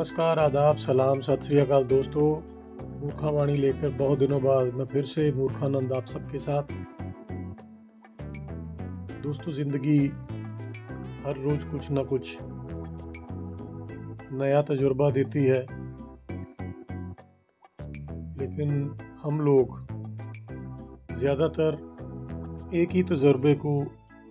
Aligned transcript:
नमस्कार, 0.00 0.38
आदाब, 0.38 0.76
सलाम, 0.76 1.20
सत 1.20 1.42
श्री 1.44 1.58
अकाल 1.58 1.84
दोस्तों। 1.84 2.28
मूर्खावाणी 3.00 3.54
लेकर 3.54 3.88
बहुत 3.88 4.18
दिनों 4.18 4.42
बाद 4.42 4.74
मैं 4.74 4.84
फिर 4.84 5.04
से 5.04 5.32
मूर्खानंद 5.32 5.92
आप 5.92 6.06
सबके 6.06 6.38
साथ। 6.38 6.62
दोस्तों, 9.22 9.52
ज़िंदगी 9.52 9.98
हर 11.24 11.36
रोज़ 11.36 11.66
कुछ 11.70 11.90
ना 11.90 12.02
कुछ 12.02 12.36
नया 14.32 14.62
तजुर्बा 14.62 15.10
देती 15.10 15.44
है। 15.44 15.60
लेकिन 18.40 18.70
हम 19.22 19.40
लोग 19.40 19.76
ज़्यादातर 21.18 21.76
एक 22.74 22.88
ही 22.90 23.02
तजुर्बे 23.02 23.54
को 23.54 23.74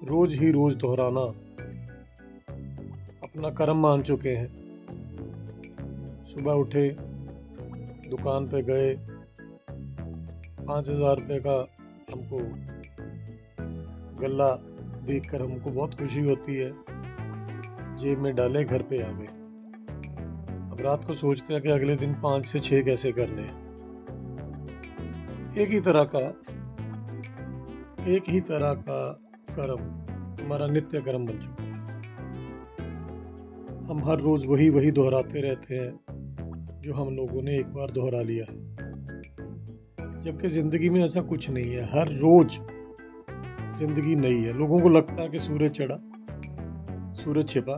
रोज़ 0.03 0.33
ही 0.33 0.51
रोज़ 0.51 0.75
दोहराना 0.77 1.27
अपना 3.23 3.49
कर्म 3.49 3.77
मान 3.77 4.01
चुके 4.01 4.29
हैं। 4.29 4.68
सुबह 6.29 6.53
उठे, 6.53 6.89
दुकान 8.09 8.45
पे 8.45 8.61
गए। 8.61 8.93
पाँच 10.65 10.89
हज़ार 10.89 11.15
रुपये 11.19 11.39
का 11.39 11.55
हमको 12.11 12.37
गल्ला 14.21 14.49
देखकर 15.05 15.41
हमको 15.41 15.71
बहुत 15.71 15.93
खुशी 15.93 16.21
होती 16.21 16.55
है। 16.55 16.71
जेब 17.97 18.19
में 18.19 18.35
डाले, 18.35 18.63
घर 18.63 18.81
पे 18.81 19.01
आ 19.03 19.11
गए। 19.11 19.27
अब 20.71 20.77
रात 20.81 21.05
को 21.05 21.15
सोचते 21.15 21.53
हैं 21.53 21.61
कि 21.63 21.69
अगले 21.69 21.95
दिन 21.95 22.13
पाँच 22.13 22.45
से 22.45 22.59
छः 22.59 22.83
कैसे 22.83 23.11
करने 23.11 23.41
हैं 23.41 23.57
एक 25.57 25.69
ही 25.69 25.79
तरह 25.79 26.03
का, 26.15 26.19
एक 28.07 28.29
ही 28.29 28.41
तरह 28.41 28.73
का 28.73 28.99
कर्म, 29.49 29.81
हमारा 30.43 30.67
नित्य 30.67 31.01
कर्म 31.01 31.25
बन 31.25 31.39
चुका 31.39 31.63
है। 31.63 31.69
हम 33.87 34.03
हर 34.05 34.19
रोज़ 34.19 34.45
वही 34.47 34.69
वही 34.69 34.91
दोहराते 34.91 35.41
रहते 35.41 35.75
हैं। 35.75 36.18
जो 36.83 36.93
हम 36.93 37.15
लोगों 37.15 37.41
ने 37.41 37.55
एक 37.55 37.73
बार 37.73 37.91
दोहरा 37.91 38.21
लिया 38.21 38.45
है। 38.49 38.57
जबकि 40.23 40.49
ज़िंदगी 40.49 40.89
में 40.89 41.03
ऐसा 41.05 41.21
कुछ 41.21 41.49
नहीं 41.49 41.73
है। 41.73 41.83
हर 41.91 42.09
रोज़ 42.17 42.57
ज़िंदगी 43.79 44.15
नई 44.15 44.37
है। 44.37 44.53
लोगों 44.53 44.79
को 44.79 44.89
लगता 44.89 45.21
है 45.21 45.29
कि 45.29 45.37
सूरज 45.37 45.71
चढ़ा, 45.71 45.97
सूरज 47.23 47.49
छिपा। 47.49 47.75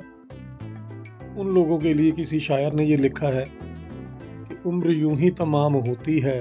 उन 1.37 1.49
लोगों 1.49 1.77
के 1.79 1.93
लिए 1.93 2.11
किसी 2.11 2.39
शायर 2.39 2.73
ने 2.73 2.85
ये 2.85 2.97
लिखा 2.97 3.27
है 3.27 3.45
कि 3.47 4.55
उम्र 4.69 4.91
यूँ 4.91 5.15
ही 5.17 5.29
तमाम 5.31 5.73
होती 5.87 6.19
है, 6.19 6.37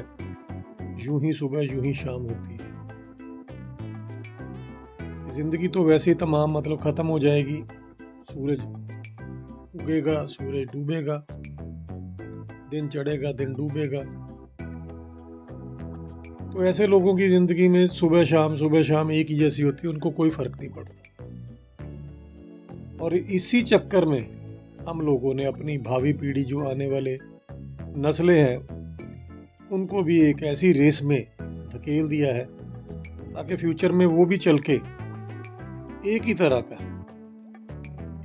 यूँ 0.99 1.21
ही 1.23 1.33
सुबह, 1.33 1.61
यूँ 1.63 1.85
ही 1.85 1.93
शाम 1.95 2.23
होती 2.23 2.53
है। 2.53 2.69
ज़िंदगी 5.35 5.69
तो 5.69 5.85
वैसे 5.85 6.11
ही 6.11 6.15
तमाम 6.17 6.57
मतलब 6.59 6.81
ख़त्म 6.81 7.07
हो 7.07 7.19
जाएगी। 7.19 7.63
सूरज 8.33 8.61
उगेगा, 9.75 10.25
सूरज 10.27 10.67
डूबेगा। 10.73 11.25
दिन 12.71 12.89
चढ़ेगा, 12.89 13.33
दिन 13.33 13.53
डूबेगा। 13.55 14.03
तो 16.53 16.65
ऐसे 16.65 16.87
लोगों 16.87 17.15
की 17.17 17.29
ज़िंदगी 17.29 17.69
में 17.69 17.87
सुबह 17.89 18.25
शाम 18.25 18.57
सुबह 18.57 18.83
शाम 18.83 19.11
एक 19.13 19.29
ही 19.29 19.37
जैसी 19.37 19.63
होती 19.63 19.87
है, 19.87 19.93
उनको 19.93 20.11
कोई 20.11 20.31
फ़र्क 20.31 20.57
नहीं 20.61 20.71
पड़ता। 20.71 20.95
और 23.05 23.15
इसी 23.15 23.63
चक्कर 23.63 24.05
में 24.05 24.27
हम 24.89 25.01
लोगों 25.01 25.35
ने 25.35 25.45
अपनी 25.45 25.77
भावी 25.79 26.13
पीढ़ी, 26.13 26.45
जो 26.45 26.61
आने 26.61 26.87
वाले 26.87 27.17
नस्लें 27.99 28.39
हैं, 28.39 28.57
उनको 29.73 30.03
भी 30.03 30.21
एक 30.21 30.43
ऐसी 30.43 30.73
रेस 30.73 31.01
में 31.03 31.21
धकेल 31.41 32.09
दिया 32.09 32.35
है, 32.35 32.45
ताकि 33.35 33.57
फ्यूचर 33.57 33.93
में 33.93 34.07
वो 34.07 34.25
भी 34.25 34.37
चल 34.39 34.59
के 34.59 34.73
एक 36.11 36.23
ही 36.23 36.35
तरह 36.35 36.61
का, 36.71 36.77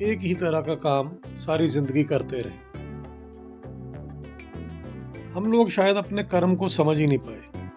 एक 0.02 0.20
ही 0.20 0.34
तरह 0.34 0.62
का 0.62 0.76
काम 0.82 1.12
सारी 1.38 1.68
ज़िंदगी 1.68 2.04
करते 2.04 2.42
रहे। 2.42 2.65
हम 5.36 5.52
लोग 5.52 5.70
शायद 5.70 5.96
अपने 5.98 6.24
कर्म 6.24 6.56
को 6.56 6.70
समझ 6.70 6.98
ही 6.98 7.08
नहीं 7.08 7.18
पाए। 7.18 7.70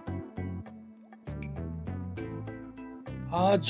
आज 3.35 3.69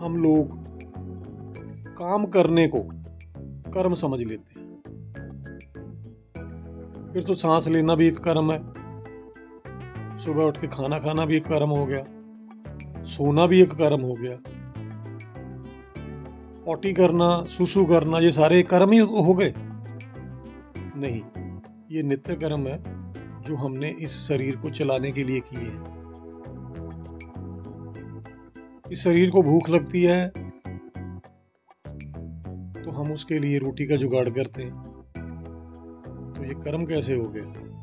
हम 0.00 0.16
लोग 0.16 0.62
काम 1.98 2.26
करने 2.26 2.68
को 2.68 2.82
कर्म 3.72 3.94
समझ 3.94 4.22
लेते 4.22 4.60
हैं। 4.60 4.66
फिर 7.12 7.24
तो 7.24 7.34
सांस 7.34 7.68
लेना 7.68 7.94
भी 7.94 8.06
एक 8.06 8.18
कर्म 8.18 8.52
है। 8.52 8.58
सुबह 10.18 10.42
उठ 10.42 10.60
के 10.60 10.66
खाना 10.66 10.98
खाना 10.98 11.26
भी 11.26 11.36
एक 11.36 11.44
कर्म 11.44 11.68
हो 11.68 11.86
गया। 11.86 12.04
सोना 13.04 13.46
भी 13.46 13.62
एक 13.62 13.72
कर्म 13.72 14.00
हो 14.00 14.12
गया। 14.12 14.38
पोटी 16.64 16.92
करना, 16.92 17.42
सुसु 17.42 17.84
करना, 17.84 18.18
ये 18.18 18.30
सारे 18.30 18.62
कर्म 18.62 18.90
ही 18.90 18.98
हो 18.98 19.34
गए। 19.34 19.54
नहीं। 20.96 21.45
ये 21.90 22.02
नित्य 22.02 22.34
कर्म 22.34 22.66
है 22.68 22.76
जो 23.42 23.56
हमने 23.56 23.88
इस 24.00 24.12
शरीर 24.20 24.56
को 24.56 24.70
चलाने 24.70 25.10
के 25.12 25.24
लिए 25.24 25.40
किए 25.40 25.58
हैं। 25.60 25.94
इस 28.92 29.02
शरीर 29.02 29.30
को 29.30 29.42
भूख 29.42 29.68
लगती 29.70 30.02
है 30.02 30.28
तो 32.74 32.90
हम 32.90 33.12
उसके 33.12 33.38
लिए 33.38 33.58
रोटी 33.58 33.86
का 33.86 33.96
जुगाड़ 33.96 34.28
करते 34.30 34.62
हैं। 34.62 34.82
तो 36.34 36.44
ये 36.44 36.54
कर्म 36.64 36.86
कैसे 36.86 37.14
हो 37.14 37.28
गए 37.36 37.74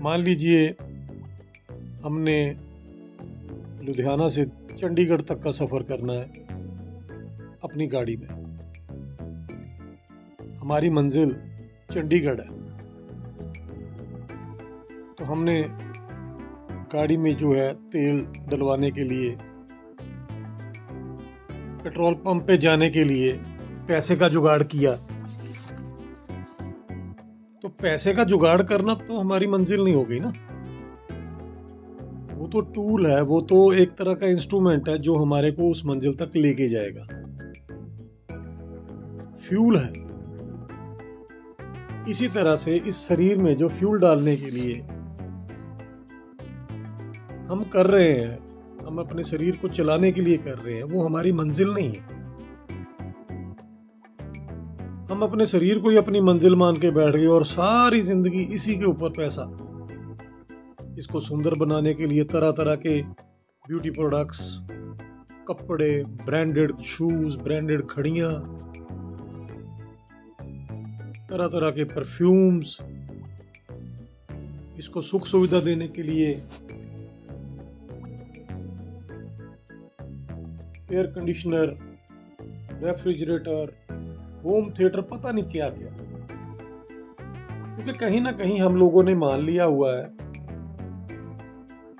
मान 0.00 0.20
लीजिए, 0.20 0.68
हमने 2.04 2.38
लुधियाना 3.84 4.28
से 4.28 4.44
चंडीगढ़ 4.78 5.20
तक 5.20 5.42
का 5.42 5.50
सफ़र 5.52 5.82
करना 5.82 6.12
है 6.12 6.28
अपनी 7.64 7.86
गाड़ी 7.86 8.16
में। 8.16 8.28
हमारी 10.58 10.90
मंजिल 10.90 11.36
चंडीगढ़ 11.90 12.40
है। 12.40 12.48
तो 15.14 15.24
हमने 15.24 15.62
गाड़ी 16.92 17.16
में 17.16 17.34
जो 17.36 17.52
है 17.54 17.72
तेल 17.74 18.26
डलवाने 18.50 18.90
के 18.90 19.04
लिए, 19.04 19.36
पेट्रोल 21.84 22.14
पंप 22.14 22.46
पे 22.46 22.56
जाने 22.58 22.90
के 22.90 23.04
लिए 23.04 23.32
पैसे 23.88 24.16
का 24.16 24.28
जुगाड़ 24.28 24.62
किया। 24.62 24.92
तो 27.62 27.68
पैसे 27.82 28.14
का 28.14 28.24
जुगाड़ 28.24 28.62
करना 28.62 28.94
तो 28.94 29.18
हमारी 29.18 29.46
मंजिल 29.46 29.84
नहीं 29.84 29.94
हो 29.94 30.04
गई 30.04 30.18
ना। 30.18 30.32
वो 32.34 32.48
तो 32.48 32.60
टूल 32.60 33.06
है, 33.06 33.22
वो 33.22 33.40
तो 33.40 33.72
एक 33.72 33.90
तरह 33.90 34.14
का 34.14 34.26
इंस्ट्रूमेंट 34.26 34.88
है 34.88 34.98
जो 34.98 35.16
हमारे 35.16 35.50
को 35.52 35.70
उस 35.70 35.82
मंजिल 35.86 36.14
तक 36.14 36.36
लेके 36.36 36.68
जाएगा। 36.68 37.02
फ्यूल 39.38 39.76
है। 39.76 40.09
इसी 42.08 42.28
तरह 42.28 42.56
से 42.56 42.76
इस 42.76 42.98
शरीर 43.08 43.38
में 43.38 43.56
जो 43.56 43.68
फ्यूल 43.68 44.00
डालने 44.00 44.36
के 44.36 44.50
लिए 44.50 44.80
हम 47.48 47.64
कर 47.72 47.86
रहे 47.86 48.12
हैं, 48.12 48.38
हम 48.86 48.98
अपने 48.98 49.24
शरीर 49.24 49.56
को 49.56 49.68
चलाने 49.68 50.12
के 50.12 50.20
लिए 50.20 50.36
कर 50.36 50.58
रहे 50.58 50.74
हैं, 50.74 50.82
वो 50.82 51.04
हमारी 51.04 51.32
मंजिल 51.32 51.70
नहीं 51.70 51.88
है। 51.88 52.18
हम 55.10 55.22
अपने 55.22 55.46
शरीर 55.46 55.78
को 55.78 55.90
ही 55.90 55.96
अपनी 55.96 56.20
मंजिल 56.20 56.54
मान 56.54 56.76
के 56.76 56.90
बैठ 56.90 57.16
गए 57.16 57.26
और 57.26 57.44
सारी 57.46 58.02
ज़िंदगी 58.02 58.42
इसी 58.42 58.78
के 58.78 58.84
ऊपर 58.84 59.10
पैसा। 59.10 59.44
इसको 60.98 61.20
सुंदर 61.20 61.54
बनाने 61.54 61.94
के 61.94 62.06
लिए 62.06 62.24
तरह 62.24 62.50
तरह 62.50 62.74
के 62.74 63.02
ब्यूटी 63.02 63.90
प्रोडक्ट्स 63.90 64.40
कपड़े 65.48 66.04
ब्रांडेड 66.04 66.76
शूज़ 66.76 67.38
ब्रांडेड 67.38 67.82
घड़ियाँ 67.82 68.32
तरह 71.30 71.46
तरह 71.46 71.70
के 71.70 71.84
परफ्यूम्स 71.84 72.78
इसको 74.78 75.02
सुख 75.02 75.26
सुविधा 75.26 75.60
देने 75.60 75.88
के 75.88 76.02
लिए 76.02 76.30
air 80.92 81.06
conditioner 81.06 81.76
refrigerator 82.82 83.72
home 84.44 84.70
theatre 84.70 85.00
पता 85.00 85.30
नहीं 85.32 85.44
क्या 85.44 85.68
क्या। 85.70 85.90
क्योंकि 87.74 87.92
कहीं 87.92 88.20
ना 88.20 88.32
कहीं 88.32 88.60
हम 88.60 88.76
लोगों 88.76 89.02
ने 89.02 89.14
मान 89.14 89.40
लिया 89.40 89.64
हुआ 89.64 89.96
है 89.96 90.04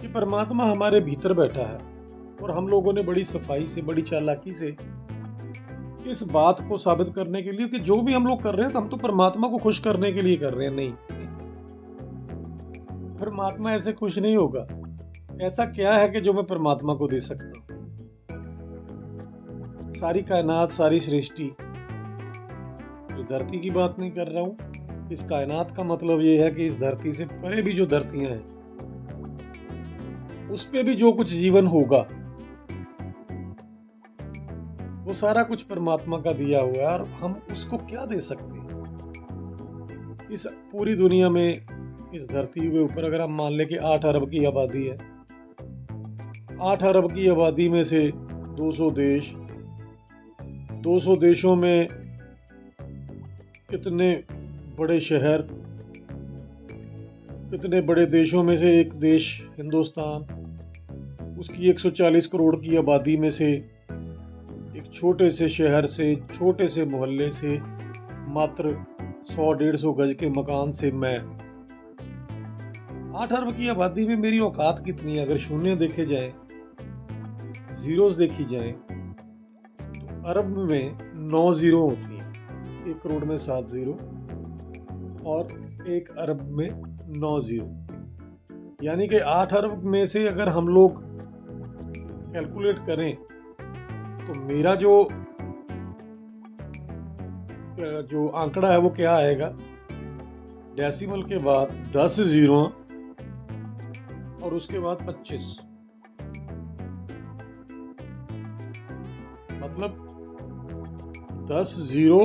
कि 0.01 0.09
परमात्मा 0.09 0.65
हमारे 0.65 1.01
भीतर 1.01 1.33
बैठा 1.33 1.63
है 1.63 1.79
और 2.43 2.51
हम 2.51 2.69
लोगों 2.69 2.93
ने 2.93 3.03
बड़ी 3.03 3.25
सफ़ाई 3.25 3.67
से, 3.67 3.83
बड़ी 3.83 4.03
चालाकी 4.03 4.53
से 4.53 4.77
इस 6.07 6.23
बात 6.23 6.69
को 6.69 6.79
साबित 6.79 7.13
करने 7.15 7.43
के 7.43 7.53
लिए 7.53 7.69
कि 7.69 7.79
जो 7.79 8.01
भी 8.01 8.13
हम 8.13 8.27
लोग 8.27 8.43
कर 8.43 8.55
रहे 8.55 8.65
हैं 8.65 8.73
तो 8.73 8.79
हम 8.79 8.89
तो 8.89 8.97
परमात्मा 8.97 9.49
को 9.49 9.59
खुश 9.59 9.79
करने 9.79 10.13
के 10.13 10.23
लिए 10.23 10.37
कर 10.37 10.55
रहे 10.55 10.69
हैं, 10.69 10.75
नहीं। 10.75 10.93
परमात्मा 13.17 13.73
ऐसे 13.73 13.93
खुश 13.93 14.19
नहीं 14.19 14.37
होगा। 14.37 14.67
ऐसा 15.43 15.65
क्या 15.65 15.95
है 15.95 16.09
कि 16.09 16.21
जो 16.21 16.33
मैं 16.33 16.45
परमात्मा 16.45 16.95
को 16.95 17.09
दे 17.09 17.21
सकता 17.21 17.45
हूँ? 17.45 17.81
सारी 19.95 20.23
कायनात, 20.23 20.71
सारी 20.71 21.01
सृष्टि। 21.01 21.45
जो 23.11 23.23
धरती 23.23 23.59
की 23.59 23.71
बात 23.71 23.99
नहीं 23.99 24.11
कर 24.11 24.27
रहा 24.27 24.43
हूँ। 24.43 24.57
इस 25.13 25.23
कायनात 25.23 25.77
का 25.77 25.83
मतलब 25.83 26.21
यह 26.21 26.45
है 26.45 26.51
कि 26.51 26.67
इस 26.67 26.79
धरती 26.79 27.13
से 27.13 27.25
परे 27.25 27.63
भी 27.63 27.73
जो 27.73 27.87
धरतियाँ 27.87 28.31
हैं, 28.31 28.47
उस 30.49 30.65
पे 30.65 30.83
भी 30.83 30.95
जो 30.95 31.13
कुछ 31.13 31.31
जीवन 31.31 31.67
होगा 31.67 32.07
वो 35.11 35.15
सारा 35.15 35.43
कुछ 35.43 35.63
परमात्मा 35.63 36.19
का 36.19 36.33
दिया 36.33 36.61
हुआ 36.61 36.79
है 36.79 36.87
और 36.87 37.05
हम 37.21 37.43
उसको 37.53 37.77
क्या 37.77 38.05
दे 38.05 38.21
सकते 38.21 38.59
हैं? 38.59 38.69
इस 40.33 40.47
पूरी 40.73 40.95
दुनिया 40.95 41.31
में 41.31 41.63
इस 42.15 42.27
धरती 42.31 42.71
के 42.71 42.79
ऊपर 42.79 43.05
अगर 43.05 43.21
हम 43.21 43.35
मान 43.35 43.53
लें 43.53 43.67
कि 43.69 43.77
आठ 43.77 44.05
अरब 44.05 44.31
की 44.31 44.45
आबादी 44.45 44.85
है, 44.87 44.99
आठ 46.63 46.83
अरब 46.83 47.13
की 47.13 47.29
आबादी 47.29 47.69
में 47.69 47.85
से 47.85 48.13
200 48.57 48.91
देश 48.91 49.33
200 50.83 51.17
देशों 51.17 51.57
में 51.57 51.89
कितने 53.71 54.25
बड़े 54.79 55.01
शहर, 55.01 55.43
कितने 57.51 57.81
बड़े 57.81 58.07
देशों 58.07 58.43
में 58.43 58.59
से 58.59 58.81
एक 58.81 58.93
देश 58.93 59.49
हिंदुस्तान, 59.59 60.21
उसकी 61.41 61.71
140 61.71 62.27
करोड़ 62.27 62.57
की 62.57 62.77
आबादी 62.77 63.17
में 63.17 63.31
से 63.31 63.80
छोटे 65.01 65.31
से 65.31 65.49
शहर 65.49 65.87
से, 65.87 66.15
छोटे 66.35 66.67
से 66.69 66.85
मोहल्ले 66.85 67.31
से, 67.33 67.59
मात्र 68.29 68.71
सौ 69.27 69.53
डेढ़ 69.53 69.77
सौ 69.77 69.93
गज 69.93 70.13
के 70.21 70.29
मकान 70.31 70.73
से 70.73 70.91
मैं। 70.95 71.19
आठ 73.19 73.33
अरब 73.33 73.53
की 73.53 73.69
आबादी 73.69 74.07
में 74.07 74.17
मेरी 74.17 74.39
औकात 74.41 74.83
कितनी 74.85 75.17
है? 75.17 75.25
अगर 75.25 75.39
शून्य 75.39 75.77
देखे 75.77 76.07
जाए 76.07 76.33
जीरोस 77.83 78.15
देखी 78.17 78.45
जाए 78.45 78.71
तो 79.81 80.23
अरब 80.31 80.57
में 80.71 80.99
नौ 81.33 81.55
ज़ीरो 81.55 81.81
होती 81.81 82.17
हैं। 82.17 82.29
एक 82.91 83.01
करोड़ 83.03 83.25
में 83.25 83.37
सात 83.39 83.69
ज़ीरो 83.69 83.93
और 85.27 85.85
एक 85.89 86.11
अरब 86.19 86.43
में 86.59 86.71
नौ 87.17 87.41
ज़ीरो 87.41 87.67
यानी 88.83 89.09
कि 89.09 89.19
आठ 89.31 89.55
अरब 89.55 89.83
में 89.85 90.05
से 90.07 90.27
अगर 90.29 90.49
हम 90.49 90.69
लोग 90.69 91.03
कैलकुलेट 92.33 92.87
करें 92.87 93.17
तो 94.31 94.35
मेरा 94.39 94.75
जो 94.75 94.93
जो 98.11 98.27
आंकड़ा 98.39 98.71
है 98.73 98.79
वो 98.79 98.91
क्या 98.91 99.15
आएगा 99.15 99.47
डेसिमल 100.77 101.23
के 101.23 101.39
बाद 101.45 101.71
दस 101.97 102.19
ज़ीरो 102.21 102.61
और 104.45 104.55
उसके 104.55 104.79
बाद 104.79 105.03
पच्चीस 105.07 105.49
मतलब 109.63 109.97
दस 111.51 111.75
ज़ीरो 111.89 112.21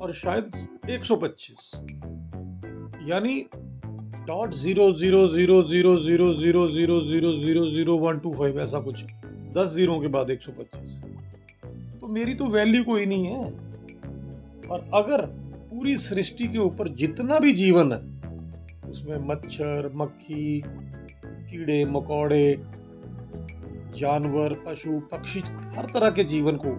और 0.00 0.12
शायद 0.14 0.88
एक 0.90 1.04
सौ 1.04 1.16
पच्चीस 1.16 1.70
यानी 3.08 3.36
dot 4.26 4.54
zero 4.54 4.92
zero 4.94 5.28
zero 5.28 5.62
zero 5.64 5.96
zero 5.98 6.32
zero 6.34 6.66
zero 6.70 7.00
zero 7.02 7.32
zero 7.38 7.66
zero 7.70 7.98
one 7.98 8.18
two 8.18 8.32
five 8.32 8.60
ऐसा 8.60 8.80
कुछ 8.80 9.04
दस 9.56 9.72
ज़ीरो 9.74 10.00
के 10.00 10.08
बाद 10.08 10.30
एक 10.30 10.42
सौ 10.42 10.52
पच्चीस 10.52 11.00
तो 12.00 12.06
मेरी 12.06 12.34
तो 12.34 12.46
वैल्यू 12.46 12.84
कोई 12.84 13.06
नहीं 13.06 13.26
है। 13.26 13.44
और 14.68 14.88
अगर 14.94 15.26
पूरी 15.70 15.96
सृष्टि 15.98 16.48
के 16.48 16.58
ऊपर 16.58 16.88
जितना 16.88 17.38
भी 17.38 17.52
जीवन 17.52 17.92
है, 17.92 17.98
उसमें 18.90 19.16
मच्छर, 19.28 19.90
मक्खी, 19.94 20.62
कीड़े, 20.66 21.84
मकोड़े, 21.84 22.56
जानवर, 23.96 24.54
पशु, 24.66 25.00
पक्षी, 25.12 25.40
हर 25.76 25.90
तरह 25.94 26.10
के 26.10 26.24
जीवन 26.24 26.56
को, 26.56 26.70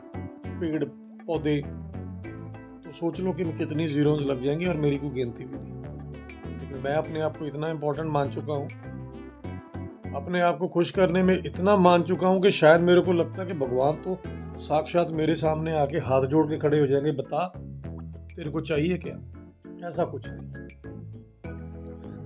पेड़, 0.47 0.83
पौधे 1.25 1.61
तो 1.61 2.91
सोच 2.91 3.19
लो 3.19 3.33
कि 3.33 3.43
कितनी 3.57 3.87
जीरोस 3.87 4.21
लग 4.21 4.43
जाएँगी 4.43 4.65
और 4.65 4.77
मेरी 4.77 4.97
कोई 4.97 5.09
गिनती 5.09 5.45
भी 5.45 5.57
नहीं। 5.57 6.59
लेकिन 6.59 6.81
मैं 6.83 6.95
अपने 6.95 7.21
आप 7.21 7.37
को 7.37 7.45
इतना 7.45 7.69
इंपॉर्टेंट 7.69 8.09
मान 8.09 8.31
चुका 8.31 8.53
हूँ 8.53 8.67
अपने 10.15 10.41
आप 10.41 10.57
को 10.57 10.67
खुश 10.67 10.91
करने 10.91 11.23
में 11.23 11.39
इतना 11.45 11.75
मान 11.75 12.03
चुका 12.03 12.27
हूँ 12.27 12.41
कि 12.41 12.51
शायद 12.51 12.81
मेरे 12.81 13.01
को 13.01 13.13
लगता 13.13 13.41
है 13.41 13.47
कि 13.47 13.53
भगवान 13.53 13.93
तो 13.93 14.21
साक्षात 14.59 15.11
मेरे 15.11 15.35
सामने 15.35 15.77
आके 15.77 15.97
हाथ 15.97 16.25
जोड़ 16.25 16.47
के 16.47 16.57
खड़े 16.57 16.79
हो 16.79 16.87
जाएँगे। 16.87 17.11
बता, 17.11 17.53
तेरे 18.35 18.49
को 18.51 18.61
चाहिए 18.61 18.97
क्या? 18.97 19.15
ऐसा 19.87 20.05
कुछ 20.05 20.25
नहीं। 20.27 20.51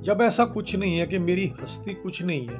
जब 0.02 0.20
ऐसा 0.22 0.46
कुछ 0.46 0.76
नहीं 0.76 1.00
है 1.00 1.08
कि 1.08 1.20
मेरी 1.20 1.54
हस्ती 1.62 1.94
कुछ 1.94 2.24
नहीं 2.24 2.48
है 2.48 2.58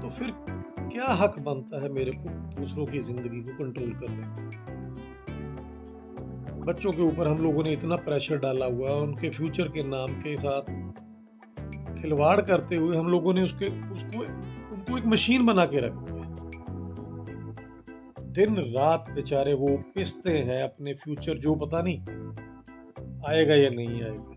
तो 0.00 0.10
फिर 0.10 0.34
क्या 0.80 1.12
हक 1.12 1.38
बनता 1.38 1.82
है 1.82 1.92
मेरे 1.92 2.10
को 2.10 2.28
दूसरों 2.60 2.86
की 2.86 2.98
ज़िंदगी 2.98 3.40
को 3.40 3.52
कंट्रोल 3.52 3.90
करने 3.90 4.58
बच्चों 6.60 6.92
के 6.92 7.02
ऊपर 7.02 7.28
हम 7.28 7.42
लोगों 7.42 7.64
ने 7.64 7.72
इतना 7.72 7.96
प्रेशर 7.96 8.36
डाला 8.36 8.66
हुआ 8.66 8.90
उनके 8.90 9.30
फ्यूचर 9.30 9.68
के 9.68 9.82
नाम 9.82 10.12
के 10.12 10.36
साथ 10.36 10.62
खिलवाड़ 12.02 12.40
करते 12.40 12.76
हुए 12.76 12.96
हम 12.96 13.06
लोगों 13.06 13.34
ने 13.34 13.42
उसके, 13.42 13.92
उसको, 13.92 14.20
उनको 14.74 14.98
एक 14.98 15.06
मशीन 15.06 15.46
बना 15.46 15.64
के 15.64 15.80
रख 15.80 15.92
दिया। 15.92 16.18
दिन 18.22 18.56
रात 18.56 19.06
बेचारे 19.14 19.54
वो 19.54 19.82
पिसते 19.94 20.38
हैं 20.38 20.62
अपने 20.62 20.94
फ्यूचर, 20.94 21.38
जो 21.38 21.54
पता 21.54 21.82
नहीं 21.82 21.98
आएगा 23.26 23.54
या 23.54 23.70
नहीं 23.70 24.02
आएगा। 24.02 24.34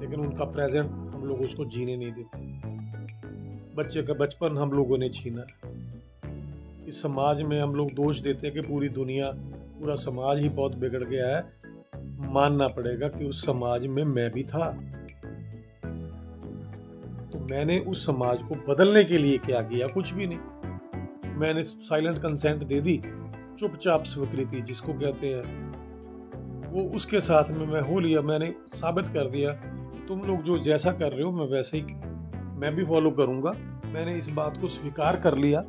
लेकिन 0.00 0.20
उनका 0.20 0.44
प्रेजेंट 0.44 0.90
हम 0.90 1.24
लोग 1.24 1.40
उसको 1.40 1.64
जीने 1.64 1.96
नहीं 1.96 2.12
देते। 2.12 2.38
बच्चे 3.74 4.02
का 4.02 4.14
बचपन 4.14 4.58
हम 4.58 4.70
लोगों 4.70 4.98
ने 4.98 5.08
छीना 5.08 5.42
इस 6.88 7.02
समाज 7.02 7.42
में 7.42 7.60
हम 7.60 7.70
लोग 7.70 7.90
दोष 7.90 8.20
देते 8.20 8.46
हैं 8.46 8.56
कि 8.56 8.62
पूरी 8.62 8.88
दुनिया, 8.88 9.32
पूरा 9.80 9.94
समाज 9.94 10.38
ही 10.38 10.48
बहुत 10.48 10.76
बिगड़ 10.76 11.04
गया 11.04 11.36
है। 11.36 11.44
मानना 12.32 12.68
पड़ेगा 12.68 13.08
कि 13.08 13.24
उस 13.24 13.46
समाज 13.46 13.86
में 13.86 14.04
मैं 14.04 14.30
भी 14.30 14.42
था। 14.42 14.90
मैंने 17.50 17.78
उस 17.78 18.06
समाज 18.06 18.42
को 18.42 18.54
बदलने 18.68 19.04
के 19.04 19.18
लिए 19.18 19.38
क्या 19.38 19.60
किया? 19.62 19.86
कुछ 19.86 20.12
भी 20.14 20.26
नहीं। 20.26 21.34
मैंने 21.38 21.64
साइलेंट 21.64 22.18
कंसेंट 22.18 22.62
दे 22.64 22.80
दी, 22.80 22.96
चुपचाप 23.58 24.04
स्वीकृति, 24.04 24.60
जिसको 24.60 24.92
कहते 24.92 25.28
हैं। 25.28 26.72
वो 26.72 26.82
उसके 26.96 27.20
साथ 27.20 27.50
में 27.50 27.66
मैं 27.66 27.80
हो 27.80 27.98
लिया, 28.00 28.22
मैंने 28.22 28.54
साबित 28.74 29.08
कर 29.08 29.28
दिया 29.30 29.52
तुम 30.08 30.20
लोग 30.20 30.42
जो 30.42 30.58
जैसा 30.58 30.92
कर 30.92 31.12
रहे 31.12 31.22
हो, 31.22 31.32
मैं 31.32 31.46
वैसे 31.46 31.78
ही 31.78 31.82
मैं 32.58 32.74
भी 32.74 32.84
फॉलो 32.84 33.10
करूँगा। 33.10 33.50
मैंने 33.86 34.16
इस 34.18 34.28
बात 34.28 34.60
को 34.60 34.68
स्वीकार 34.68 35.20
कर 35.20 35.36
लिया 35.38 35.60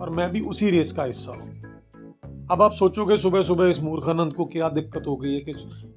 और 0.00 0.10
मैं 0.10 0.30
भी 0.30 0.40
उसी 0.40 0.70
रेस 0.70 0.92
का 0.92 1.04
हिस्सा 1.04 1.32
हूँ। 1.32 1.52
अब 2.50 2.62
आप 2.62 2.72
सोचोगे 2.72 3.18
सुबह 3.18 3.42
सुबह 3.42 3.70
इस 3.70 3.78
मूर्खानंद 3.80 4.34
को 4.34 4.44
क्या 4.44 4.68
दिक्कत 4.68 5.06
हो 5.06 5.16
गई 5.16 5.34
है 5.34 5.40
कि 5.40 5.52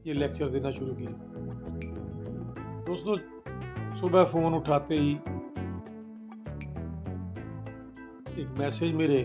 ये 0.07 0.13
लेक्चर 0.13 0.49
देना 0.49 0.71
शुरू 0.71 0.93
किया। 0.93 1.09
दोस्तों 2.83 3.15
सुबह 3.97 4.23
फ़ोन 4.23 4.53
उठाते 4.53 4.95
ही 4.95 5.11
एक 8.41 8.49
मैसेज 8.59 8.93
मेरे 8.95 9.23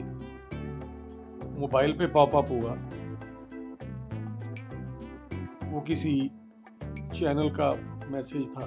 मोबाइल 1.58 1.92
पे 1.92 2.06
पॉप 2.06 2.36
अप 2.36 2.48
हुआ। 2.50 2.72
वो 5.72 5.80
किसी 5.80 6.14
चैनल 7.14 7.50
का 7.50 7.68
मैसेज 8.10 8.48
था 8.48 8.66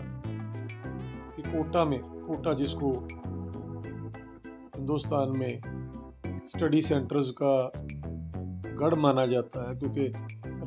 कि 1.36 1.42
कोटा 1.42 1.86
में, 1.86 2.00
कोटा 2.00 2.54
जिसको 2.54 2.92
हिंदुस्तान 4.78 5.38
में 5.38 5.62
स्टडी 6.48 6.82
सेंटर्स 6.82 7.34
का 7.42 7.72
गढ़ 8.78 8.96
माना 8.96 9.26
जाता 9.26 9.70
है, 9.70 9.76
क्योंकि 9.76 10.12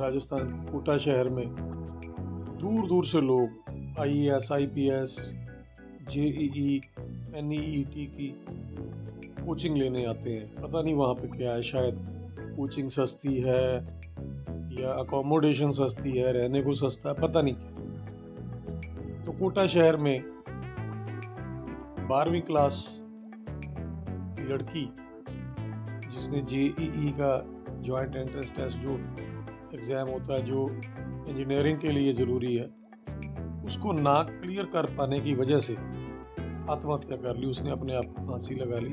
राजस्थान 0.04 0.52
कोटा 0.72 0.96
शहर 0.96 1.28
में 1.28 1.46
दूर 2.60 2.86
दूर 2.88 3.04
से 3.04 3.20
लोग 3.20 3.67
I 4.00 4.18
A 4.18 4.36
S 4.36 4.48
I 4.52 4.66
P 4.74 4.88
S 4.90 5.16
J 6.10 6.22
E 6.22 6.80
E 7.36 7.52
N 7.52 7.84
E 7.94 8.04
E 8.16 8.28
coaching 9.44 9.76
लेने 9.76 10.04
आते 10.06 10.30
हैं। 10.30 10.46
पता 10.54 10.82
नहीं 10.82 10.94
वहाँ 10.94 11.14
पे 11.14 11.28
क्या 11.36 11.52
है, 11.52 11.62
शायद 11.62 12.04
कोचिंग 12.56 12.88
सस्ती 12.90 13.34
है 13.40 13.64
या 14.80 14.92
अकोमोडेशन 15.00 15.70
सस्ती 15.72 16.10
है, 16.10 16.32
रहने 16.32 16.62
को 16.62 16.74
सस्ता 16.74 17.08
है, 17.08 17.14
पता 17.22 17.42
नहीं 17.42 17.54
क्या। 17.54 19.24
तो 19.24 19.32
कोटा 19.38 19.66
शहर 19.66 19.96
में 19.96 20.22
बारहवीं 22.08 22.40
क्लास 22.42 22.80
की 23.50 24.48
लड़की 24.52 24.88
जिसने 26.12 26.42
जे 26.42 26.64
ई 26.64 27.12
का 27.20 27.36
जॉइंट 27.82 28.16
एंट्रेंस 28.16 28.52
टेस्ट 28.56 28.76
जो 28.78 28.94
एग्ज़ाम 29.74 30.08
होता 30.08 30.34
है, 30.34 30.42
जो 30.42 30.66
इंजीनियरिंग 30.68 31.78
के 31.78 31.92
लिए 31.92 32.12
ज़रूरी 32.14 32.56
है 32.56 32.77
उसको 33.68 33.92
ना 33.92 34.22
क्लियर 34.22 34.64
कर 34.64 34.86
पाने 34.86 35.20
की 35.20 35.34
वजह 35.34 35.58
से 35.58 35.74
आत्महत्या 36.70 37.16
कर 37.16 37.36
ली, 37.36 37.46
उसने 37.46 37.70
अपने 37.70 37.94
आप 37.94 38.04
को 38.04 38.26
फांसी 38.26 38.54
लगा 38.54 38.78
ली 38.78 38.92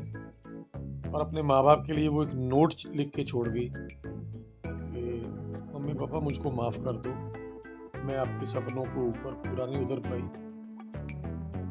और 1.11 1.21
अपने 1.21 1.41
माँ 1.41 1.63
बाप 1.63 1.83
के 1.87 1.93
लिए 1.93 2.07
वो 2.07 2.23
एक 2.23 2.33
नोट 2.33 2.73
लिख 2.95 3.11
के 3.15 3.23
छोड़ 3.23 3.47
गई 3.49 3.69
कि, 3.69 5.21
मम्मी 5.75 5.93
पापा, 5.93 6.19
मुझको 6.19 6.51
माफ़ 6.51 6.77
कर 6.77 6.91
दो। 6.91 7.13
मैं 8.03 8.17
आपके 8.17 8.45
सपनों 8.45 8.83
को 8.83 9.07
ऊपर 9.07 9.31
पूरा 9.31 9.65
नहीं 9.65 9.85
उतर 9.85 10.09
पाई। 10.09 10.21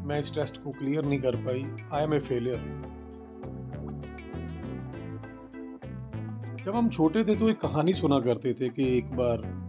मैं 0.05 0.19
इस 0.19 0.35
टेस्ट 0.35 0.63
को 0.65 0.71
क्लियर 0.71 1.05
नहीं 1.05 1.21
कर 1.21 1.37
पाई। 1.37 1.63
आई 1.93 2.03
एम 2.03 2.15
ए 2.15 2.19
फेलियर 2.19 2.83
जब 6.65 6.77
हम 6.77 6.89
छोटे 6.89 7.25
थे 7.25 7.37
तो 7.37 7.49
एक 7.49 7.61
कहानी 7.61 7.93
सुना 7.93 8.21
करते 8.21 8.55
थे 8.55 8.69
कि 8.69 8.99
एक 8.99 9.13
बार 9.17 9.63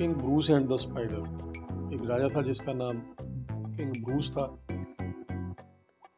King 0.00 0.14
Bruce 0.14 0.50
and 0.50 0.68
the 0.68 0.76
spider. 0.76 1.94
एक 1.94 2.10
राजा 2.10 2.28
था 2.36 2.42
जिसका 2.42 2.72
नाम 2.72 3.00
किंग 3.74 4.04
ब्रूस 4.04 4.30
था। 4.30 4.58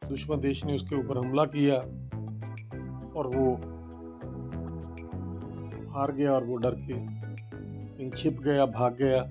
दुश्मन 0.09 0.39
देश 0.39 0.65
ने 0.65 0.75
उसके 0.75 0.95
ऊपर 0.95 1.17
हमला 1.17 1.45
किया 1.45 1.75
और 3.15 3.27
वो 3.27 3.55
हार 5.91 6.11
गया 6.11 6.31
और 6.31 6.43
वो 6.43 6.55
डर 6.55 6.71
के 6.71 6.93
कहीं 6.93 8.11
छिप 8.11 8.39
गया, 8.41 8.65
भाग 8.65 8.97
गया। 9.01 9.21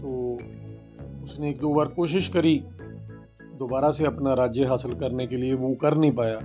तो 0.00 0.34
उसने 1.24 1.50
एक 1.50 1.60
दो 1.60 1.74
बार 1.74 1.86
कोशिश 1.86 2.28
करी। 2.28 2.58
दोबारा 3.58 3.90
से 3.90 4.06
अपना 4.06 4.34
राज्य 4.34 4.64
हासिल 4.64 4.94
करने 4.94 5.26
के 5.26 5.36
लिए 5.36 5.54
वो 5.54 5.74
कर 5.74 5.96
नहीं 5.96 6.12
पाया। 6.12 6.40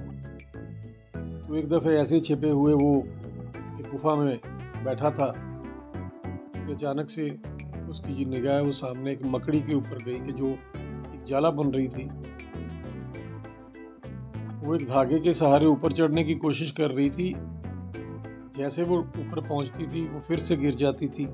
तो 1.48 1.56
एक 1.56 1.70
दफ़े 1.70 1.98
ऐसे 1.98 2.20
छिपे 2.20 2.50
हुए 2.50 2.74
वो 2.74 2.98
एक 3.80 3.92
गुफा 3.92 4.16
में 4.16 4.55
बैठा 4.86 5.10
था। 5.12 5.26
अचानक 6.72 7.10
से 7.10 7.30
उसकी 7.90 8.14
जो 8.14 8.30
निगाह 8.30 8.62
वो 8.62 8.72
सामने 8.72 9.12
एक 9.12 9.20
मकड़ी 9.26 9.60
के 9.62 9.76
ऊपर 9.76 10.04
गई 10.04 10.20
कि 10.20 10.32
जो 10.32 10.48
एक 10.48 11.24
जाला 11.28 11.52
बन 11.52 11.72
रही 11.72 11.88
थी। 11.88 12.06
वो 14.66 14.76
एक 14.76 14.88
धागे 14.88 15.20
के 15.20 15.34
सहारे 15.34 15.66
ऊपर 15.66 15.94
चढ़ने 15.94 16.24
की 16.24 16.36
कोशिश 16.36 16.72
कर 16.72 16.92
रही 16.92 17.10
थी। 17.10 17.34
जैसे 18.58 18.84
वो 18.84 18.98
ऊपर 18.98 19.40
पहुँचती 19.40 19.88
थी, 19.88 20.02
वो 20.02 20.20
फिर 20.20 20.40
से 20.40 20.58
गिर 20.58 20.76
जाती 20.76 21.08
थी। 21.08 21.28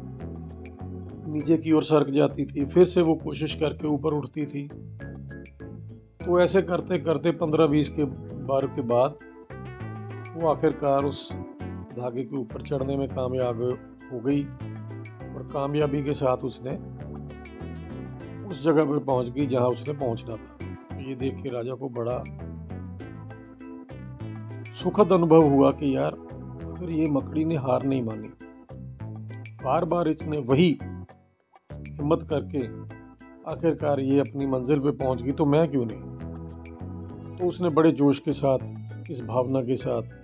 नीचे 1.28 1.58
की 1.58 1.72
ओर 1.72 1.84
सरक 1.84 2.10
जाती 2.10 2.46
थी, 2.46 2.66
फिर 2.66 2.86
से 2.86 3.02
वो 3.02 3.16
कोशिश 3.16 3.56
करके 3.56 3.88
ऊपर 3.88 4.14
उठती 4.14 4.46
थी। 4.46 4.68
तो 6.26 6.40
ऐसे 6.40 6.62
करते 6.62 6.98
करते 7.00 7.32
पंद्रह 7.32 7.68
बीस 7.68 7.90
के 7.90 8.06
बार 8.46 8.66
के 8.66 8.82
बाद 8.82 9.16
वो 10.36 10.48
आखिरकार 10.48 11.04
उस 11.04 11.30
धागे 11.92 12.24
के 12.24 12.38
ऊपर 12.38 12.62
चढ़ने 12.62 12.98
में 12.98 13.08
कामयाब 13.08 13.62
हो 14.14 14.20
गई 14.20 14.44
और 15.36 15.48
कामयाबी 15.54 16.04
के 16.04 16.14
साथ 16.14 16.38
उसने 16.38 16.72
उस 18.48 18.64
जगह 18.64 18.86
पर 18.86 19.00
पहुँच 19.00 19.30
गई 19.30 19.48
जहाँ 19.48 19.68
उसने 19.68 19.94
पहुँचना 19.94 20.36
था। 20.36 21.00
ये 21.00 21.16
देख 21.16 21.42
के 21.42 21.50
राजा 21.50 21.74
को 21.74 21.90
बड़ा 21.90 22.24
सुखद 24.74 25.12
अनुभव 25.14 25.50
हुआ 25.50 25.72
कि 25.72 25.96
यार, 25.96 26.12
अगर 26.12 26.92
ये 26.92 27.10
मकड़ी 27.10 27.46
ने 27.46 27.56
हार 27.56 27.84
नहीं 27.84 28.04
मानी 28.04 28.30
बार 29.64 29.86
बार 29.86 30.08
इसने 30.08 30.38
वही 30.38 30.78
हिम्मत 31.74 32.28
करके 32.30 32.60
आखिरकार 33.52 34.00
ये 34.00 34.20
अपनी 34.20 34.46
मंजिल 34.46 34.80
पे 34.80 34.92
पहुँच 34.92 35.22
गई 35.22 35.32
तो 35.32 35.46
मैं 35.46 35.72
क्यों 35.72 35.86
नहीं? 35.86 37.38
तो 37.38 37.48
उसने 37.48 37.70
बड़े 37.70 37.92
जोश 37.92 38.20
के 38.20 38.34
साथ, 38.34 38.60
इस 39.12 39.22
भावना 39.22 39.62
के 39.62 39.76
साथ 39.76 40.21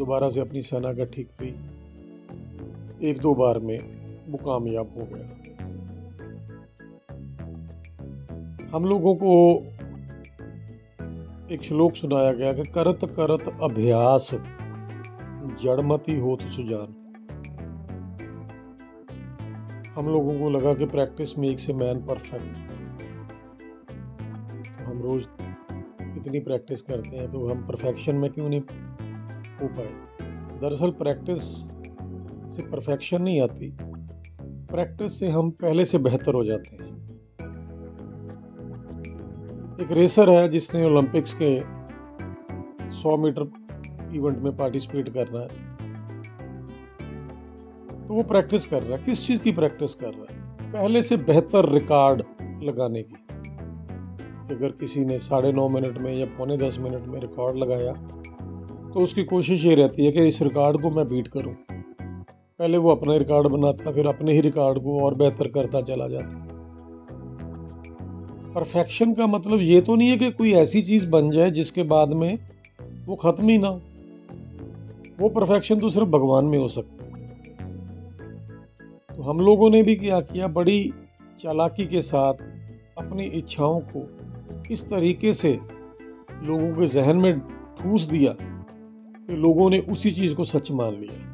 दोबारा 0.00 0.28
से 0.30 0.40
अपनी 0.40 0.62
सेना 0.62 0.90
इकट्ठी 0.90 1.22
करी 1.22 1.54
एक 3.08 3.18
दो 3.18 3.34
बार 3.34 3.58
में 3.58 3.78
वो 4.28 4.38
कामयाब 4.38 4.94
हो 4.96 5.06
गया। 5.12 5.26
हम 8.72 8.84
लोगों 8.84 9.14
को 9.14 9.32
एक 11.54 11.62
श्लोक 11.62 11.94
सुनाया 11.96 12.32
गया 12.32 12.52
कि 12.52 12.64
करत 12.72 13.00
करत 13.16 13.48
अभ्यास, 13.62 14.30
जड़मती 15.62 16.18
हो 16.18 16.36
तो 16.36 16.48
सुजान। 16.50 16.96
हम 19.94 20.08
लोगों 20.08 20.38
को 20.38 20.50
लगा 20.50 20.74
कि 20.74 20.86
practice 20.86 21.38
makes 21.38 21.68
a 21.70 21.72
man 21.72 21.98
perfect. 22.02 22.70
तो 24.78 24.84
हम 24.84 25.02
रोज 25.02 25.22
इतनी 26.16 26.40
प्रैक्टिस 26.40 26.82
करते 26.82 27.16
हैं 27.16 27.30
तो 27.30 27.46
हम 27.46 27.66
परफेक्शन 27.66 28.14
में 28.16 28.30
क्यों 28.32 28.48
नहीं 28.48 28.60
पाए 29.66 29.88
दरअसल 30.60 30.90
प्रैक्टिस 30.90 31.40
से 32.56 32.62
परफेक्शन 32.62 33.22
नहीं 33.22 33.42
आती। 33.42 33.76
प्रैक्टिस 34.42 35.18
से 35.18 35.28
हम 35.28 35.50
पहले 35.50 35.84
से 35.84 35.98
बेहतर 35.98 36.34
हो 36.34 36.44
जाते 36.44 36.76
हैं। 36.76 36.90
एक 39.80 39.92
रेसर 39.92 40.30
है 40.30 40.48
जिसने 40.48 40.84
ओलंपिक्स 40.84 41.36
के 41.42 41.60
100 42.90 43.16
मीटर 43.16 43.52
इवेंट 44.14 44.38
में 44.38 44.56
पार्टिसिपेट 44.56 45.08
करना 45.08 45.40
है। 45.40 45.70
तो 48.06 48.14
वो 48.14 48.22
प्रैक्टिस 48.22 48.66
कर 48.66 48.82
रहा 48.82 48.98
है। 48.98 49.04
किस 49.04 49.26
चीज़ 49.26 49.42
की 49.42 49.52
प्रैक्टिस 49.52 49.94
कर 49.94 50.08
रहा 50.08 50.34
है? 50.34 50.72
पहले 50.72 51.02
से 51.02 51.16
बेहतर 51.16 51.72
रिकॉर्ड 51.72 52.22
लगाने 52.62 53.02
की। 53.02 53.14
अगर 54.54 54.70
किसी 54.70 55.04
ने 55.04 55.18
साढ़े 55.18 55.52
नौ 55.52 55.68
मिनट 55.68 55.98
में 55.98 56.14
या 56.14 56.26
पौने 56.26 56.56
दस 56.56 56.78
मिनट 56.78 57.06
में 57.06 57.18
रिकॉर्ड 57.18 57.56
लगाया 57.56 58.19
तो 58.94 59.00
उसकी 59.00 59.24
कोशिश 59.24 59.64
ये 59.64 59.74
रहती 59.74 60.04
है 60.04 60.12
कि 60.12 60.26
इस 60.26 60.40
रिकॉर्ड 60.42 60.80
को 60.82 60.90
मैं 60.90 61.06
बीट 61.06 61.28
करूँ। 61.28 61.54
पहले 62.60 62.78
वो 62.78 62.90
अपना 62.90 63.16
रिकॉर्ड 63.16 63.48
बनाता, 63.48 63.92
फिर 63.92 64.06
अपने 64.06 64.32
ही 64.32 64.40
रिकॉर्ड 64.40 64.78
को 64.78 65.00
और 65.00 65.14
बेहतर 65.14 65.48
करता 65.48 65.80
चला 65.80 66.08
जाता। 66.08 66.46
परफेक्शन 68.54 69.12
का 69.14 69.26
मतलब 69.26 69.60
ये 69.60 69.80
तो 69.80 69.96
नहीं 69.96 70.08
है 70.08 70.16
कि 70.16 70.30
कोई 70.30 70.52
ऐसी 70.52 70.82
चीज़ 70.82 71.06
बन 71.08 71.30
जाए 71.30 71.50
जिसके 71.50 71.82
बाद 71.82 72.12
में 72.12 72.38
वो 73.06 73.16
खत्म 73.16 73.48
ही 73.48 73.58
ना 73.58 73.70
वो 75.20 75.28
परफेक्शन 75.28 75.80
तो 75.80 75.90
सिर्फ़ 75.90 76.08
भगवान 76.08 76.44
में 76.44 76.58
हो 76.58 76.68
सकता 76.68 77.04
है। 77.04 77.10
तो 79.16 79.22
हम 79.22 79.40
लोगों 79.40 79.70
ने 79.70 79.82
भी 79.82 79.96
क्या 79.96 80.20
किया, 80.20 80.48
बड़ी 80.48 80.92
चालाकी 81.40 81.86
के 81.86 82.02
साथ 82.02 82.34
अपनी 82.98 83.24
इच्छाओं 83.24 83.80
को 83.80 84.06
इस 84.70 84.84
तरीके 84.90 85.34
से 85.34 85.58
लोगों 86.42 86.72
के 86.72 86.86
जहन 86.86 87.16
में 87.16 87.38
ठूस 87.80 88.02
दिया। 88.02 88.34
लोगों 89.36 89.70
ने 89.70 89.78
उसी 89.78 90.10
चीज़ 90.10 90.34
को 90.34 90.44
सच 90.44 90.70
मान 90.70 90.94
लिया। 90.94 91.26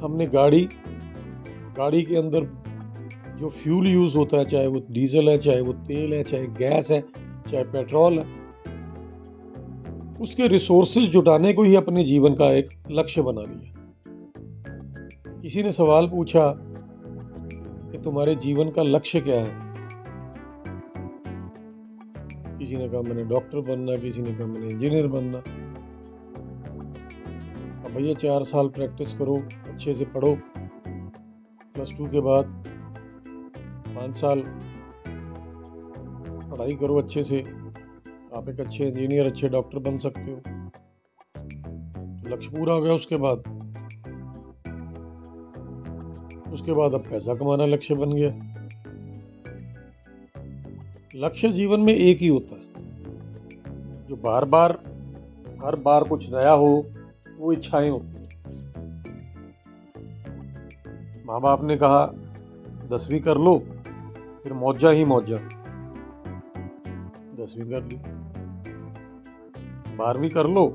हमने 0.00 0.26
गाड़ी 0.26 0.68
गाड़ी 1.76 2.02
के 2.02 2.16
अंदर 2.16 2.66
जो 3.36 3.48
फ्यूल 3.48 3.86
यूज़ 3.86 4.18
होता 4.18 4.36
है, 4.36 4.44
चाहे 4.44 4.66
वो 4.66 4.82
डीजल 4.90 5.28
है, 5.28 5.38
चाहे 5.38 5.60
वो 5.60 5.72
तेल 5.72 6.14
है, 6.14 6.22
चाहे 6.22 6.46
गैस 6.46 6.90
है, 6.90 7.00
चाहे 7.50 7.64
पेट्रोल 7.64 8.18
है, 8.18 8.46
उसके 10.20 10.48
रिसोर्सेज 10.48 11.10
जुटाने 11.10 11.52
को 11.52 11.62
ही 11.62 11.76
अपने 11.76 12.04
जीवन 12.04 12.34
का 12.34 12.52
एक 12.52 12.68
लक्ष्य 12.90 13.22
बना 13.22 13.40
लिया। 13.40 13.72
किसी 15.40 15.62
ने 15.62 15.72
सवाल 15.72 16.08
पूछा 16.08 16.54
कि 17.92 17.98
तुम्हारे 17.98 18.34
जीवन 18.34 18.70
का 18.70 18.82
लक्ष्य 18.82 19.20
क्या 19.20 19.40
है? 19.40 19.66
किसी 22.58 22.76
ने 22.76 22.88
कहा, 22.88 23.00
मैंने 23.00 23.24
डॉक्टर 23.24 23.58
बनना, 23.58 23.96
किसी 23.96 24.22
ने 24.22 24.34
कहा, 24.34 24.46
मैंने 24.46 24.68
इंजीनियर 24.68 25.06
बनना। 25.06 25.42
भैया, 27.96 28.14
चार 28.14 28.44
साल 28.44 28.68
प्रैक्टिस 28.68 29.14
करो, 29.14 29.34
अच्छे 29.68 29.94
से 29.94 30.04
पढ़ो। 30.04 30.38
प्लस 31.74 31.92
टू 31.98 32.06
के 32.06 32.20
बाद 32.20 32.64
पाँच 33.88 34.16
साल 34.16 34.42
पढ़ाई 36.50 36.74
करो 36.74 36.98
अच्छे 36.98 37.22
से। 37.22 37.44
आप 38.34 38.48
एक 38.48 38.60
अच्छे 38.60 38.88
इंजीनियर 38.88 39.26
अच्छे 39.26 39.48
डॉक्टर 39.48 39.78
बन 39.78 39.96
सकते 39.96 40.20
हो। 40.20 40.36
तो 40.36 42.34
लक्ष्य 42.34 42.50
पूरा 42.50 42.72
हो 42.72 42.80
गया 42.80 42.92
उसके 42.92 43.16
बाद। 43.16 43.38
उसके 46.52 46.72
बाद 46.72 46.94
अब 46.94 47.00
पैसा 47.00 47.34
कमाना 47.34 47.66
लक्ष्य 47.66 47.94
बन 47.94 48.12
गया। 48.12 48.28
लक्ष्य 51.14 51.48
जीवन 51.48 51.80
में 51.80 51.94
एक 51.94 52.18
ही 52.18 52.28
होता 52.28 52.54
है। 52.54 52.66
जो 54.06 54.16
बार 54.16 54.44
बार 54.44 54.70
हर 55.64 55.76
बार 55.76 56.04
कुछ 56.04 56.30
नया 56.30 56.52
हो 56.52 56.86
वो 57.38 57.52
इच्छाएँ 57.52 57.90
होती 57.90 58.18
हैं। 58.18 58.24
माँ 61.26 61.40
बाप 61.40 61.62
ने 61.62 61.76
कहा, 61.76 62.06
दसवीं 62.90 63.20
कर 63.20 63.38
लो, 63.38 63.58
फिर 64.42 64.52
मौजा 64.52 64.90
ही 64.90 65.04
मौजा 65.04 65.38
दसवीं 67.36 67.70
कर 67.70 67.84
ली। 67.84 67.96
बारहवीं 69.96 70.30
कर 70.30 70.46
लो 70.46 70.72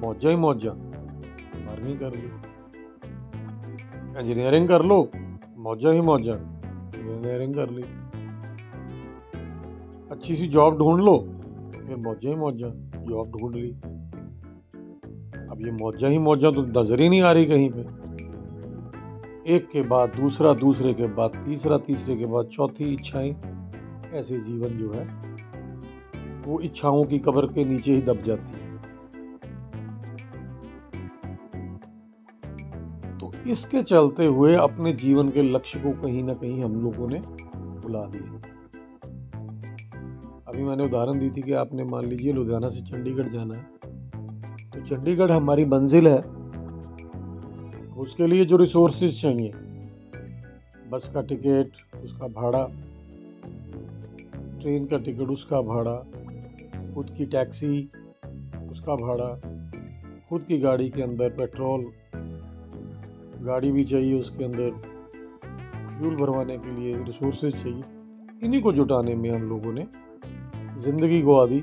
मौजा 0.00 0.30
ही 0.30 0.36
मौजा 0.36 0.70
बारहवीं 0.70 1.96
कर 1.98 2.14
ली। 2.14 2.30
इंजीनियरिंग 4.18 4.68
कर 4.68 4.82
लो 4.82 4.98
मौजा 5.58 5.90
ही 5.90 6.00
मौजा 6.00 6.34
इंजीनियरिंग 6.34 7.54
कर 7.54 7.70
ली। 7.70 7.82
अच्छी 10.10 10.36
सी 10.36 10.46
जॉब 10.48 10.78
ढूंढ 10.78 11.00
लो, 11.00 11.18
फिर 11.86 11.96
मौजा 11.96 12.28
ही 12.30 12.36
मौजा 12.36 12.68
जॉब 13.04 13.36
ढूंढ 13.36 13.54
ली। 13.54 13.70
अब 15.54 15.60
ये 15.60 15.70
मौजा 15.72 16.08
ही 16.08 16.18
मौजा 16.18 16.50
तो 16.50 16.62
नज़र 16.72 17.00
ही 17.00 17.08
नहीं 17.08 17.22
आ 17.22 17.30
रही 17.32 17.46
कहीं 17.46 17.70
पे। 17.70 17.82
एक 19.54 19.68
के 19.70 19.82
बाद 19.82 20.08
दूसरा, 20.10 20.52
दूसरे 20.54 20.92
के 20.94 21.06
बाद 21.06 21.30
तीसरा, 21.44 21.76
तीसरे 21.78 22.16
के 22.16 22.26
बाद 22.26 22.46
चौथी 22.46 22.92
इच्छाएँ, 22.94 23.30
ऐसे 24.14 24.38
जीवन 24.40 24.76
जो 24.78 24.92
है, 24.92 25.04
वो 26.46 26.60
इच्छाओं 26.60 27.04
की 27.04 27.18
कब्र 27.18 27.46
के 27.46 27.64
नीचे 27.64 27.92
ही 27.92 28.00
दब 28.00 28.20
जाती 28.20 28.52
है। 28.52 28.72
तो 33.18 33.32
इसके 33.50 33.82
चलते 33.82 34.26
हुए 34.26 34.54
अपने 34.56 34.92
जीवन 34.92 35.28
के 35.28 35.42
लक्ष्य 35.42 35.80
को 35.80 35.92
कहीं 36.02 36.24
ना 36.24 36.32
कहीं 36.32 36.62
हम 36.64 36.80
लोगों 36.82 37.08
ने 37.08 37.20
बुला 37.26 38.04
दिया। 38.06 38.40
अभी 40.48 40.62
मैंने 40.62 40.84
उदाहरण 40.84 41.18
दी 41.18 41.30
थी 41.30 41.42
कि 41.42 41.52
आपने 41.62 41.84
मान 41.84 42.04
लीजिए 42.04 42.32
लुधियाना 42.32 42.68
से 42.68 42.80
चंडीगढ़ 42.82 43.28
जाना 43.28 43.54
है। 43.54 43.83
तो 44.74 44.80
चंडीगढ़ 44.80 45.30
हमारी 45.30 45.64
मंजिल 45.64 46.06
है। 46.08 46.18
उसके 47.96 48.26
लिए 48.26 48.44
जो 48.44 48.56
रिसोर्सेज 48.56 49.20
चाहिए। 49.22 49.52
बस 50.90 51.10
का 51.14 51.22
टिकट 51.22 52.02
उसका 52.04 52.28
भाड़ा 52.30 52.62
ट्रेन 54.60 54.86
का 54.86 54.98
टिकट 54.98 55.28
उसका 55.30 55.60
भाड़ा, 55.60 55.94
खुद 56.94 57.10
की 57.18 57.26
टैक्सी 57.26 57.88
उसका 58.70 58.94
भाड़ा, 58.96 59.28
खुद 60.28 60.42
की 60.42 60.58
गाड़ी 60.58 60.88
के 60.90 61.02
अंदर 61.02 61.30
पेट्रोल 61.30 61.84
गाड़ी 63.44 63.70
भी 63.72 63.84
चाहिए 63.84 64.18
उसके 64.20 64.44
अंदर। 64.44 64.70
फ्यूल 65.90 66.16
भरवाने 66.16 66.56
के 66.58 66.70
लिए 66.80 66.92
रिसोर्सेज 67.04 67.62
चाहिए। 67.62 67.84
इन्हीं 68.44 68.62
को 68.62 68.72
जुटाने 68.72 69.14
में 69.14 69.30
हम 69.30 69.42
लोगों 69.42 69.72
ने 69.72 69.86
ज़िंदगी 70.82 71.20
गवा 71.22 71.46
दी। 71.46 71.62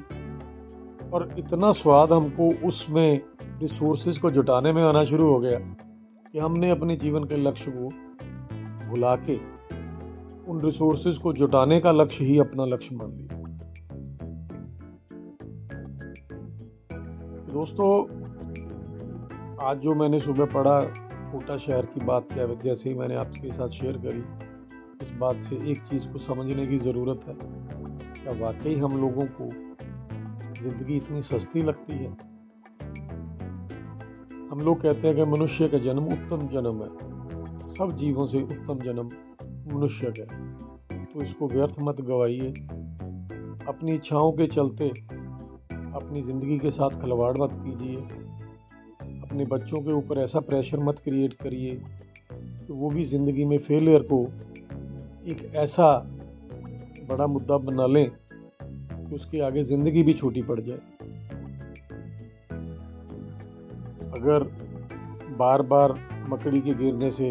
और 1.14 1.36
इतना 1.38 1.72
स्वाद 1.72 2.12
हमको 2.12 2.68
उसमें 2.68 3.22
रिसोर्सेज 3.62 4.18
को 4.18 4.32
जुटाने 4.32 4.72
में 4.74 4.84
आना 4.84 5.04
शुरू 5.04 5.28
हो 5.28 5.40
गया 5.40 5.60
कि 6.32 6.40
हमने 6.40 6.70
अपने 6.70 6.96
जीवन 6.96 7.24
के 7.24 7.38
लक्ष्य 7.38 7.72
को 7.72 7.88
भुला 8.90 9.16
के 9.16 9.38
उन 10.52 10.62
रिसोर्सेज 10.62 11.18
को 11.18 11.34
जुटाने 11.34 11.80
का 11.80 11.92
लक्ष्य 11.92 12.26
ही 12.26 12.40
अपना 12.40 12.66
लक्ष्य 12.66 12.96
मान 12.96 13.12
लिया 13.12 13.40
दोस्तों, 17.54 17.90
आज 19.66 19.78
जो 19.78 19.96
मैंने 19.96 20.20
सुबह 20.20 20.46
पढ़ा, 20.46 20.80
कोटा 21.32 21.58
शहर 21.58 21.86
की 21.86 22.06
बात 22.06 22.32
क्या 22.32 22.46
जैसे 22.48 22.90
ही 22.90 22.96
मैंने 22.96 23.16
आपके 23.16 23.52
साथ 23.52 23.68
शेयर 23.68 23.98
करी, 23.98 24.24
इस 25.02 25.12
बात 25.12 25.40
से 25.40 25.56
एक 25.72 25.84
चीज़ 25.84 26.08
को 26.08 26.18
समझने 26.18 26.68
की 26.68 26.78
ज़रूरत 26.78 27.22
है। 27.28 27.36
क्या 28.14 28.34
वाकई 28.42 28.76
हम 28.76 29.02
लोगों 29.02 29.26
को 29.26 29.71
ज़िंदगी 30.62 30.96
इतनी 30.98 31.22
सस्ती 31.22 31.64
लगती 31.64 31.94
है। 31.94 32.10
हम 34.52 34.62
लोग 34.66 34.82
कहते 34.82 35.08
हैं 35.08 35.16
कि 35.16 35.26
मनुष्य 35.26 35.68
का 35.68 35.78
जन्म 35.80 36.08
उत्तम 36.14 36.48
जन्म 36.48 36.82
है। 36.84 36.90
सब 37.74 37.96
जीवों 37.98 38.28
से 38.28 38.42
उत्तम 38.42 38.80
जन्म 38.80 39.10
मनुष्य 39.76 40.14
का 40.20 40.34
है। 40.34 41.06
तो 41.06 41.22
इसको 41.22 41.48
व्यर्थ 41.48 41.76
मत 41.80 42.02
गवाइए। 42.02 42.50
अपनी 43.68 43.94
इच्छाओं 43.94 44.32
के 44.32 44.48
चलते 44.48 44.90
अपनी 44.90 46.22
ज़िंदगी 46.22 46.58
के 46.60 46.72
साथ 46.72 47.02
खिलवाड़ 47.02 47.38
मत 47.38 47.52
कीजिए। 47.56 47.96
अपने 49.22 49.46
बच्चों 49.46 49.82
के 49.82 49.92
ऊपर 49.92 50.18
ऐसा 50.18 50.40
प्रेशर 50.42 50.80
मत 50.80 51.00
क्रिएट 51.00 51.34
करिए 51.34 51.76
कि 52.32 52.74
वो 52.74 52.90
भी 52.90 53.04
ज़िंदगी 53.06 53.46
में 53.46 53.58
फेलियर 53.60 54.02
को 54.12 54.20
एक 55.32 55.52
ऐसा 55.56 55.88
बड़ा 57.10 57.28
मुद्दा 57.28 57.58
बना 57.60 57.86
लें 57.88 58.06
कि 59.12 59.16
उसके 59.16 59.40
आगे 59.42 59.64
ज़िंदगी 59.64 60.04
भी 60.04 60.14
छोटी 60.14 60.42
पड़ 60.42 60.60
जाए। 60.60 60.78
अगर 64.12 64.44
बार 65.38 65.62
बार 65.62 65.94
मकड़ी 66.30 66.60
के 66.62 66.74
गिरने 66.74 67.12
से 67.12 67.30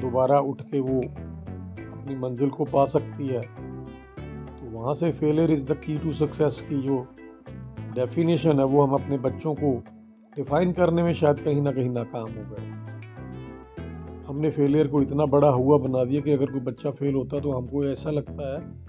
दोबारा 0.00 0.38
उठ 0.40 0.62
के 0.62 0.80
वो 0.80 1.00
अपनी 1.00 2.16
मंजिल 2.16 2.50
को 2.50 2.64
पा 2.64 2.84
सकती 2.86 3.26
है 3.26 3.40
तो 3.40 4.70
वहाँ 4.72 4.94
से 4.94 5.10
failure 5.12 5.50
is 5.50 5.64
the 5.64 5.76
key 5.76 5.98
to 5.98 6.12
success 6.12 6.60
की 6.68 6.82
जो 6.82 7.06
डेफिनेशन 7.94 8.58
है, 8.58 8.64
वो 8.64 8.82
हम 8.82 8.92
अपने 8.94 9.18
बच्चों 9.18 9.54
को 9.54 9.72
डिफाइन 10.36 10.72
करने 10.72 11.02
में 11.02 11.12
शायद 11.14 11.40
कहीं 11.40 11.62
ना 11.62 11.72
कहीं 11.72 11.90
नाकाम 11.90 12.28
हो 12.28 12.44
गए। 12.50 12.66
हमने 14.28 14.50
फेलियर 14.50 14.86
को 14.86 15.02
इतना 15.02 15.24
बड़ा 15.26 15.48
हुआ 15.48 15.78
बना 15.78 16.04
दिया 16.04 16.20
कि 16.20 16.32
अगर 16.32 16.50
कोई 16.52 16.60
बच्चा 16.60 16.90
फेल 16.90 17.14
होता 17.14 17.40
तो 17.40 17.50
हमको 17.50 17.84
ऐसा 17.84 18.10
लगता 18.10 18.54
है 18.54 18.87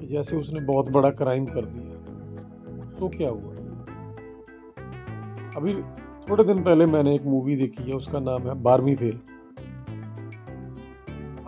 कि 0.00 0.06
जैसे 0.06 0.36
उसने 0.36 0.60
बहुत 0.60 0.88
बड़ा 0.88 1.10
क्राइम 1.10 1.46
कर 1.46 1.64
दिया। 1.66 2.94
तो 2.94 3.08
क्या 3.08 3.28
हुआ? 3.28 3.54
अभी 5.56 5.74
थोड़े 6.28 6.44
दिन 6.44 6.62
पहले 6.62 6.86
मैंने 6.86 7.14
एक 7.14 7.24
मूवी 7.24 7.56
देखी 7.56 7.82
है, 7.82 7.94
उसका 7.96 8.20
नाम 8.20 8.42
है 8.42 8.54
बारहवीं 8.62 8.96
फेल। 8.96 9.20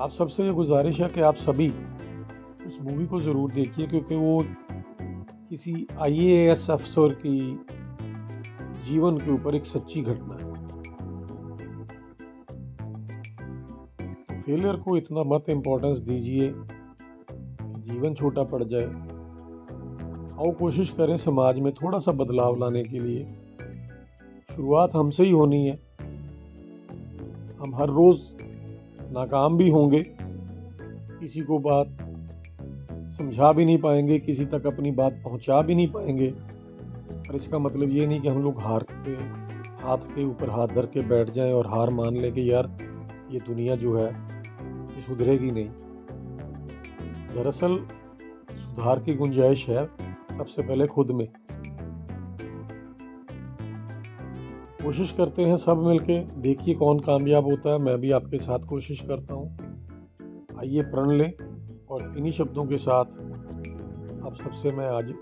आप 0.01 0.11
सबसे 0.11 0.45
ये 0.45 0.53
गुजारिश 0.53 1.01
है 1.01 1.09
कि 1.09 1.21
आप 1.21 1.35
सभी 1.37 1.69
उस 2.67 2.79
मूवी 2.83 3.07
को 3.07 3.21
ज़रूर 3.21 3.51
देखिए, 3.51 3.87
क्योंकि 3.87 4.15
वो 4.15 4.45
किसी 5.51 5.87
आईएएस 6.01 6.71
अफसर 6.71 7.15
की 7.27 7.39
जीवन 8.85 9.19
के 9.19 9.31
ऊपर 9.31 9.55
एक 9.55 9.67
सच्ची 9.67 10.03
घटना 10.03 10.35
है। 10.35 10.49
तो 14.27 14.41
फेलियर 14.43 14.77
को 14.77 14.97
इतना 14.97 15.23
मत 15.25 15.49
इम्पोर्टेंस 15.49 16.01
दीजिए। 16.01 16.51
जीवन 17.93 18.15
छोटा 18.15 18.43
पड़ 18.43 18.63
जाए, 18.65 18.85
आओ 20.37 20.51
कोशिश 20.51 20.91
करें 20.91 21.17
समाज 21.17 21.59
में 21.59 21.73
थोड़ा 21.73 21.99
सा 21.99 22.13
बदलाव 22.13 22.59
लाने 22.59 22.83
के 22.85 23.01
लिए। 23.01 23.27
शुरुआत 24.57 24.95
हमसे 24.95 25.25
ही 25.25 25.31
होनी 25.31 25.67
है। 25.67 25.79
हम 27.61 27.75
हर 27.75 27.89
रोज़ 27.89 28.23
नाकाम 29.13 29.57
भी 29.57 29.69
होंगे, 29.71 30.01
किसी 31.21 31.41
को 31.41 31.59
बात 31.59 31.97
समझा 33.11 33.53
भी 33.53 33.65
नहीं 33.65 33.79
पाएँगे, 33.79 34.19
किसी 34.19 34.45
तक 34.45 34.67
अपनी 34.67 34.91
बात 34.91 35.21
पहुँचा 35.25 35.61
भी 35.63 35.75
नहीं 35.75 35.89
पाएँगे। 35.89 36.31
पर 37.11 37.35
इसका 37.35 37.59
मतलब 37.59 37.91
ये 37.91 38.07
नहीं 38.07 38.21
कि 38.21 38.29
हम 38.29 38.43
लोग 38.43 38.61
हार 38.61 38.87
के, 38.91 39.13
हाथ 39.83 39.99
के 40.07 40.25
ऊपर 40.25 40.51
हाथ 40.51 40.69
धर 40.69 40.87
के 40.87 41.03
बैठ 41.03 41.31
जाएँ 41.31 41.53
और 41.53 41.67
हार 41.67 41.91
मान 41.91 42.17
लें 42.17 42.33
कि 42.33 42.51
यार, 42.53 42.71
ये 43.31 43.39
दुनिया 43.39 43.77
जो 43.77 43.97
है, 43.97 44.07
ये 44.07 45.01
सुधरेगी 45.01 45.51
नहीं। 45.51 45.69
दरअसल, 47.35 47.87
सुधार 48.53 48.99
की 48.99 49.15
गुंजाइश 49.15 49.69
है 49.69 49.87
सबसे 50.39 50.63
पहले 50.63 50.87
खुद 50.87 51.11
में। 51.11 51.29
कोशिश 54.85 55.11
करते 55.13 55.45
हैं 55.45 55.57
सब 55.57 55.79
मिलके, 55.79 56.21
देखिए 56.21 56.75
कौन 56.75 56.99
कामयाब 56.99 57.45
होता 57.45 57.71
है, 57.71 57.79
मैं 57.79 57.99
भी 58.01 58.11
आपके 58.11 58.39
साथ 58.39 58.59
कोशिश 58.59 59.01
करता 59.01 59.35
हूँ। 59.35 59.59
आइए 60.59 60.83
प्रण 60.83 61.11
लें 61.11 61.33
और 61.91 62.15
इन्हीं 62.19 62.33
शब्दों 62.33 62.65
के 62.65 62.77
साथ 62.77 63.05
आप 64.27 64.37
सबसे 64.45 64.73
मैं 64.73 64.89
आज 64.89 65.15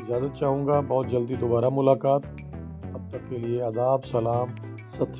इजाज़त 0.00 0.32
चाहूँगा। 0.32 0.80
बहुत 0.80 1.06
जल्दी 1.06 1.36
दोबारा 1.36 1.70
मुलाकात। 1.70 2.24
अब 2.94 3.08
तक 3.12 3.30
के 3.30 3.38
लिए 3.38 3.60
आदाब, 3.60 4.00
सलाम, 4.00 4.54
सत 4.86 5.12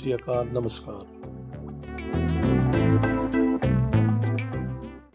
नमस्कार। 0.53 1.14